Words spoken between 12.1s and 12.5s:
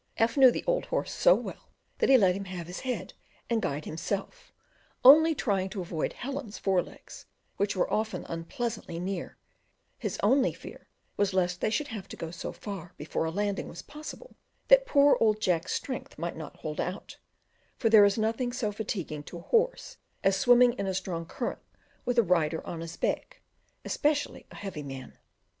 go